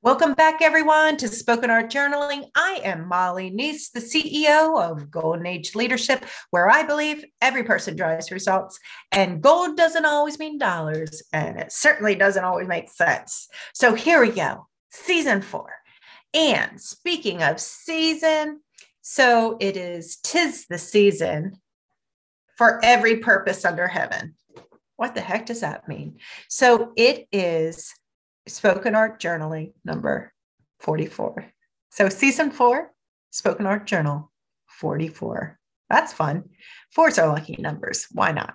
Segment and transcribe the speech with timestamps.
[0.00, 2.44] Welcome back, everyone, to Spoken Art Journaling.
[2.54, 7.96] I am Molly Nece, the CEO of Golden Age Leadership, where I believe every person
[7.96, 8.78] drives results.
[9.10, 13.48] And gold doesn't always mean dollars, and it certainly doesn't always make sense.
[13.74, 15.72] So here we go, season four.
[16.32, 18.60] And speaking of season,
[19.02, 21.60] so it is tis the season
[22.56, 24.36] for every purpose under heaven.
[24.94, 26.18] What the heck does that mean?
[26.48, 27.92] So it is
[28.48, 30.32] spoken art journaling number
[30.80, 31.46] 44.
[31.90, 32.92] So season four,
[33.30, 34.30] spoken art journal
[34.68, 35.58] 44.
[35.88, 36.44] That's fun.
[36.92, 38.06] Fours are lucky numbers.
[38.12, 38.54] Why not?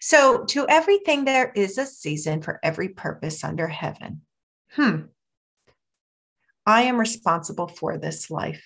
[0.00, 4.22] So, to everything, there is a season for every purpose under heaven.
[4.70, 5.00] Hmm.
[6.64, 8.64] I am responsible for this life.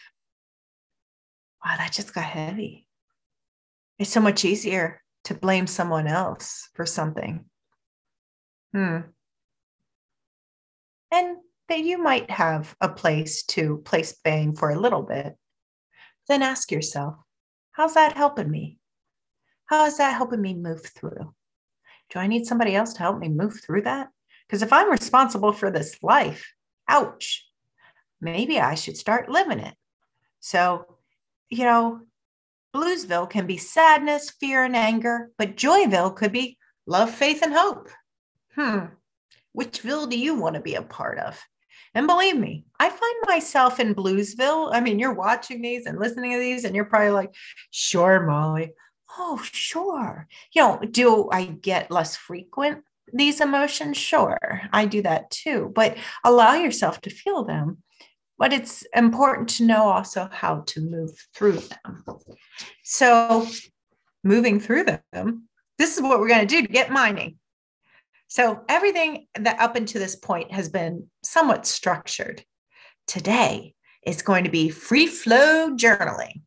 [1.65, 2.87] Wow, that just got heavy.
[3.98, 7.47] It's so much easier to blame someone else for something.
[8.73, 8.98] Hmm
[11.15, 11.37] and
[11.69, 15.37] that you might have a place to place blame for a little bit,
[16.29, 17.15] then ask yourself,
[17.73, 18.79] how's that helping me?
[19.67, 21.33] How is that helping me move through?
[22.11, 24.09] Do I need somebody else to help me move through that?
[24.47, 26.53] Because if I'm responsible for this life,
[26.89, 27.47] ouch,
[28.21, 29.75] maybe I should start living it.
[30.41, 30.99] So,
[31.49, 32.01] you know,
[32.75, 37.89] Bluesville can be sadness, fear, and anger, but Joyville could be love, faith, and hope.
[38.56, 38.87] Hmm,
[39.55, 41.41] which Ville do you want to be a part of?
[41.94, 44.74] And believe me, I find myself in Bluesville.
[44.74, 47.33] I mean, you're watching these and listening to these, and you're probably like,
[47.70, 48.72] sure, Molly.
[49.16, 50.27] Oh, sure.
[50.52, 52.82] You know, do I get less frequent
[53.12, 53.97] these emotions?
[53.97, 55.70] Sure, I do that too.
[55.72, 57.78] But allow yourself to feel them.
[58.38, 62.05] But it's important to know also how to move through them.
[62.82, 63.47] So,
[64.25, 67.38] moving through them, this is what we're going to do to get mining.
[68.28, 72.44] So everything that up until this point has been somewhat structured.
[73.06, 73.75] Today
[74.06, 76.42] is going to be free flow journaling.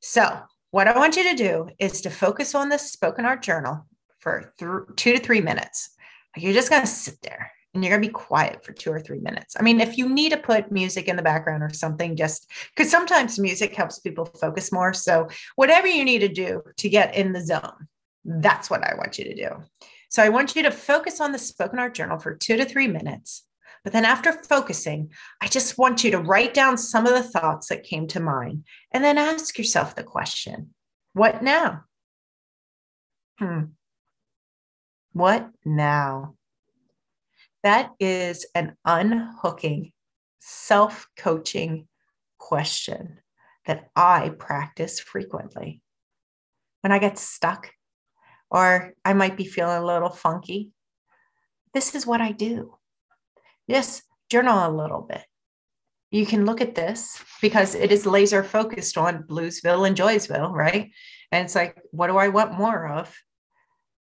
[0.00, 3.86] So, what I want you to do is to focus on the spoken art journal
[4.20, 5.90] for th- two to three minutes.
[6.36, 9.00] You're just going to sit there and you're going to be quiet for two or
[9.00, 9.54] three minutes.
[9.58, 12.90] I mean, if you need to put music in the background or something, just because
[12.90, 14.92] sometimes music helps people focus more.
[14.92, 17.88] So, whatever you need to do to get in the zone,
[18.24, 19.48] that's what I want you to do.
[20.16, 22.88] So I want you to focus on the spoken art journal for two to three
[22.88, 23.44] minutes.
[23.84, 25.10] But then after focusing,
[25.42, 28.64] I just want you to write down some of the thoughts that came to mind
[28.92, 30.70] and then ask yourself the question
[31.12, 31.84] what now?
[33.38, 33.64] Hmm.
[35.12, 36.36] What now?
[37.62, 39.92] That is an unhooking,
[40.38, 41.88] self coaching
[42.38, 43.18] question
[43.66, 45.82] that I practice frequently.
[46.80, 47.70] When I get stuck
[48.50, 50.70] or I might be feeling a little funky.
[51.74, 52.74] This is what I do.
[53.66, 55.24] Yes, journal a little bit.
[56.10, 60.90] You can look at this because it is laser focused on Bluesville and Joysville, right?
[61.32, 63.14] And it's like, what do I want more of?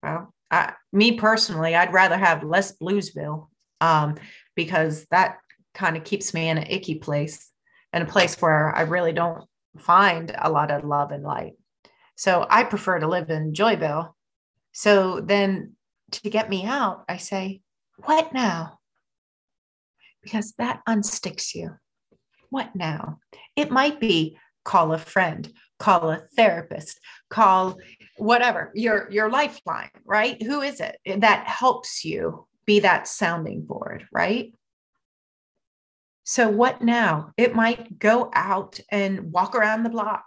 [0.02, 3.48] Well, I, me personally, I'd rather have less Bluesville
[3.80, 4.16] um,
[4.54, 5.38] because that
[5.72, 7.50] kind of keeps me in an icky place
[7.92, 9.44] and a place where I really don't
[9.78, 11.52] find a lot of love and light.
[12.16, 14.12] So I prefer to live in Joyville
[14.74, 15.76] so then
[16.10, 17.62] to get me out, I say,
[18.04, 18.80] What now?
[20.22, 21.70] Because that unsticks you.
[22.50, 23.18] What now?
[23.56, 26.98] It might be call a friend, call a therapist,
[27.30, 27.78] call
[28.16, 30.42] whatever, your, your lifeline, right?
[30.42, 34.52] Who is it that helps you be that sounding board, right?
[36.24, 37.32] So, what now?
[37.36, 40.24] It might go out and walk around the block.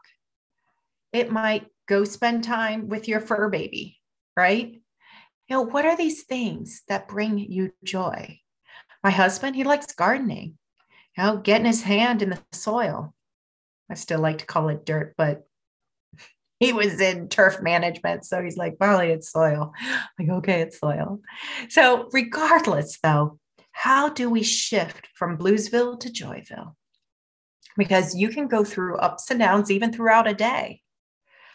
[1.12, 3.98] It might go spend time with your fur baby
[4.38, 4.72] right?
[5.50, 8.40] You know, what are these things that bring you joy?
[9.04, 10.58] My husband, he likes gardening,
[11.18, 13.14] you know, getting his hand in the soil.
[13.90, 15.48] I still like to call it dirt, but
[16.60, 18.26] he was in turf management.
[18.26, 19.74] So he's like, Molly, it's soil.
[19.80, 21.22] I'm like, okay, it's soil.
[21.70, 23.40] So, regardless, though,
[23.72, 26.74] how do we shift from Bluesville to Joyville?
[27.78, 30.82] Because you can go through ups and downs even throughout a day.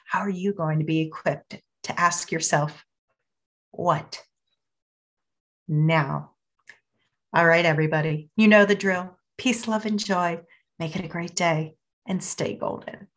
[0.06, 2.84] How are you going to be equipped to ask yourself,
[3.70, 4.22] what
[5.68, 6.32] now?
[7.34, 9.16] All right, everybody, you know the drill.
[9.38, 10.40] Peace, love, and joy.
[10.78, 11.74] Make it a great day
[12.06, 13.08] and stay golden.